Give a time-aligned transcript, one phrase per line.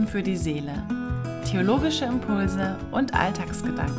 [0.00, 0.82] Minuten für die Seele.
[1.44, 3.96] Theologische Impulse und Alltagsgedanken.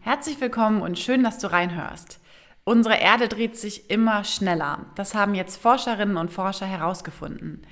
[0.00, 2.20] Herzlich willkommen und schön, dass du reinhörst.
[2.64, 4.86] Unsere Erde dreht sich immer schneller.
[4.96, 7.62] Das haben jetzt Forscherinnen und Forscher herausgefunden.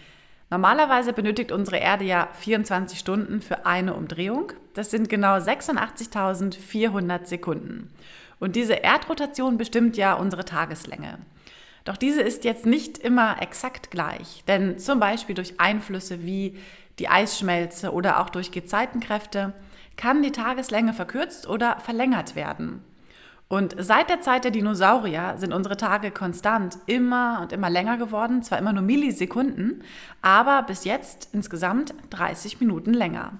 [0.50, 4.52] Normalerweise benötigt unsere Erde ja 24 Stunden für eine Umdrehung.
[4.74, 7.91] Das sind genau 86.400 Sekunden.
[8.41, 11.19] Und diese Erdrotation bestimmt ja unsere Tageslänge.
[11.84, 16.59] Doch diese ist jetzt nicht immer exakt gleich, denn zum Beispiel durch Einflüsse wie
[16.98, 19.52] die Eisschmelze oder auch durch Gezeitenkräfte
[19.97, 22.83] kann die Tageslänge verkürzt oder verlängert werden.
[23.48, 28.42] Und seit der Zeit der Dinosaurier sind unsere Tage konstant immer und immer länger geworden,
[28.42, 29.83] zwar immer nur Millisekunden,
[30.23, 33.34] aber bis jetzt insgesamt 30 Minuten länger.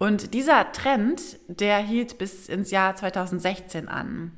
[0.00, 4.32] Und dieser Trend, der hielt bis ins Jahr 2016 an.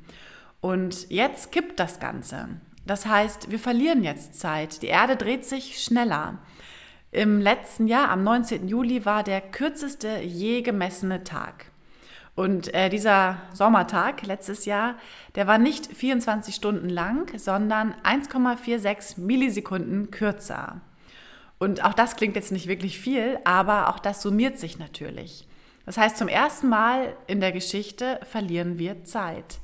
[0.59, 2.49] Und jetzt kippt das Ganze.
[2.85, 4.81] Das heißt, wir verlieren jetzt Zeit.
[4.81, 6.39] Die Erde dreht sich schneller.
[7.11, 8.67] Im letzten Jahr, am 19.
[8.67, 11.71] Juli, war der kürzeste je gemessene Tag.
[12.35, 14.95] Und äh, dieser Sommertag letztes Jahr,
[15.35, 20.81] der war nicht 24 Stunden lang, sondern 1,46 Millisekunden kürzer.
[21.57, 25.47] Und auch das klingt jetzt nicht wirklich viel, aber auch das summiert sich natürlich.
[25.85, 29.59] Das heißt, zum ersten Mal in der Geschichte verlieren wir Zeit.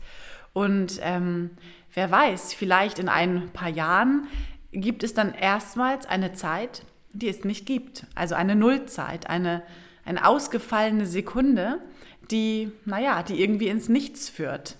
[0.53, 1.51] Und ähm,
[1.93, 4.27] wer weiß, vielleicht in ein paar Jahren
[4.71, 8.05] gibt es dann erstmals eine Zeit, die es nicht gibt.
[8.15, 9.63] Also eine Nullzeit, eine,
[10.05, 11.79] eine ausgefallene Sekunde,
[12.29, 14.75] die, naja, die irgendwie ins Nichts führt.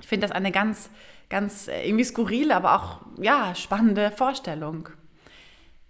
[0.00, 0.90] Ich finde das eine ganz,
[1.28, 4.88] ganz äh, irgendwie skurrile, aber auch, ja, spannende Vorstellung.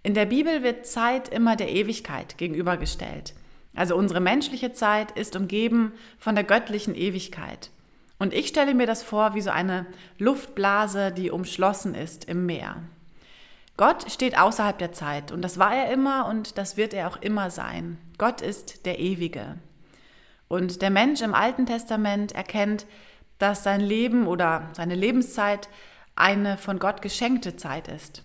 [0.01, 3.33] In der Bibel wird Zeit immer der Ewigkeit gegenübergestellt.
[3.75, 7.71] Also unsere menschliche Zeit ist umgeben von der göttlichen Ewigkeit.
[8.19, 9.85] Und ich stelle mir das vor wie so eine
[10.17, 12.83] Luftblase, die umschlossen ist im Meer.
[13.75, 17.17] Gott steht außerhalb der Zeit und das war er immer und das wird er auch
[17.17, 17.97] immer sein.
[18.19, 19.57] Gott ist der Ewige.
[20.47, 22.85] Und der Mensch im Alten Testament erkennt,
[23.39, 25.67] dass sein Leben oder seine Lebenszeit
[26.15, 28.23] eine von Gott geschenkte Zeit ist.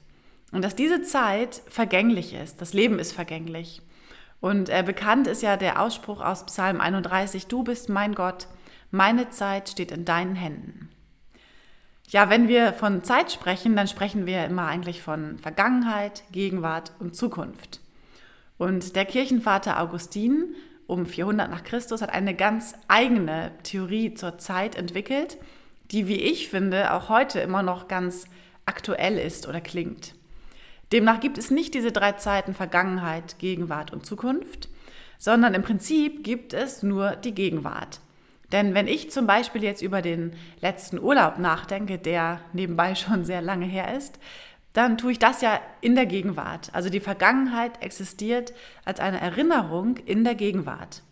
[0.53, 2.61] Und dass diese Zeit vergänglich ist.
[2.61, 3.81] Das Leben ist vergänglich.
[4.41, 8.47] Und äh, bekannt ist ja der Ausspruch aus Psalm 31, Du bist mein Gott,
[8.91, 10.91] meine Zeit steht in deinen Händen.
[12.09, 17.15] Ja, wenn wir von Zeit sprechen, dann sprechen wir immer eigentlich von Vergangenheit, Gegenwart und
[17.15, 17.81] Zukunft.
[18.57, 20.55] Und der Kirchenvater Augustin
[20.87, 25.37] um 400 nach Christus hat eine ganz eigene Theorie zur Zeit entwickelt,
[25.91, 28.25] die, wie ich finde, auch heute immer noch ganz
[28.65, 30.15] aktuell ist oder klingt.
[30.93, 34.69] Demnach gibt es nicht diese drei Zeiten Vergangenheit, Gegenwart und Zukunft,
[35.19, 38.01] sondern im Prinzip gibt es nur die Gegenwart.
[38.53, 43.43] Denn wenn ich zum Beispiel jetzt über den letzten Urlaub nachdenke, der nebenbei schon sehr
[43.43, 44.19] lange her ist,
[44.73, 46.71] dann tue ich das ja in der Gegenwart.
[46.73, 48.53] Also die Vergangenheit existiert
[48.85, 51.03] als eine Erinnerung in der Gegenwart.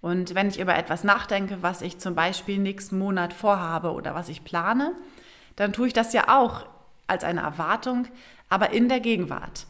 [0.00, 4.28] Und wenn ich über etwas nachdenke, was ich zum Beispiel nächsten Monat vorhabe oder was
[4.28, 4.92] ich plane,
[5.56, 6.66] dann tue ich das ja auch
[7.06, 8.06] als eine Erwartung,
[8.48, 9.66] aber in der Gegenwart.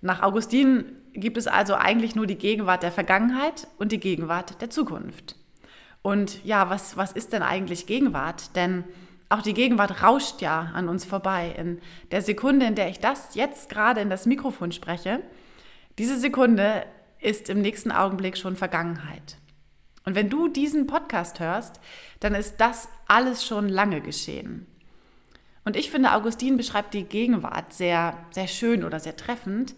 [0.00, 4.70] Nach Augustin gibt es also eigentlich nur die Gegenwart der Vergangenheit und die Gegenwart der
[4.70, 5.36] Zukunft.
[6.02, 8.54] Und ja, was, was ist denn eigentlich Gegenwart?
[8.56, 8.84] Denn
[9.30, 11.54] auch die Gegenwart rauscht ja an uns vorbei.
[11.56, 11.80] In
[12.10, 15.22] der Sekunde, in der ich das jetzt gerade in das Mikrofon spreche,
[15.98, 16.84] diese Sekunde
[17.20, 19.38] ist im nächsten Augenblick schon Vergangenheit.
[20.04, 21.80] Und wenn du diesen Podcast hörst,
[22.20, 24.66] dann ist das alles schon lange geschehen.
[25.64, 29.74] Und ich finde, Augustin beschreibt die Gegenwart sehr, sehr schön oder sehr treffend.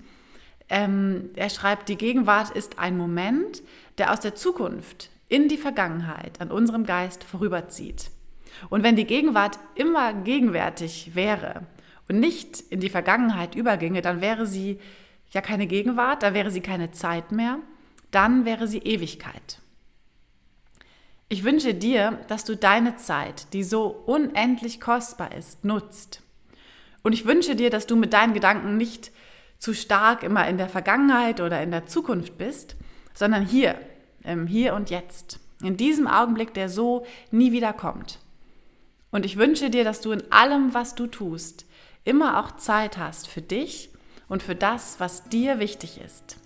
[0.68, 3.62] Ähm, er schreibt, die Gegenwart ist ein Moment,
[3.98, 8.10] der aus der Zukunft in die Vergangenheit an unserem Geist vorüberzieht.
[8.68, 11.62] Und wenn die Gegenwart immer gegenwärtig wäre
[12.08, 14.80] und nicht in die Vergangenheit überginge, dann wäre sie
[15.30, 17.58] ja keine Gegenwart, dann wäre sie keine Zeit mehr,
[18.10, 19.60] dann wäre sie Ewigkeit.
[21.28, 26.22] Ich wünsche dir, dass du deine Zeit, die so unendlich kostbar ist, nutzt.
[27.02, 29.10] Und ich wünsche dir, dass du mit deinen Gedanken nicht
[29.58, 32.76] zu stark immer in der Vergangenheit oder in der Zukunft bist,
[33.12, 33.76] sondern hier,
[34.22, 38.20] im Hier und Jetzt, in diesem Augenblick, der so nie wieder kommt.
[39.10, 41.66] Und ich wünsche dir, dass du in allem, was du tust,
[42.04, 43.90] immer auch Zeit hast für dich
[44.28, 46.36] und für das, was dir wichtig ist.